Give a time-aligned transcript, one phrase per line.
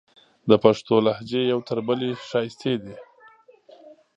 [0.49, 2.95] د پښتو لهجې یو تر بلې ښایستې دي.